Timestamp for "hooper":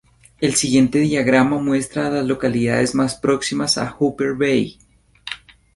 3.91-4.33